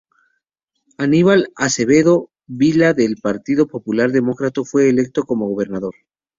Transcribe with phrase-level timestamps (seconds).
[0.97, 5.93] Aníbal Acevedo Vilá del Partido Popular Democrático fue electo como gobernador.